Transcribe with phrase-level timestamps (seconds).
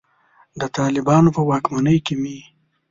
[0.59, 2.39] د طالبانو په واکمنۍ کې مې.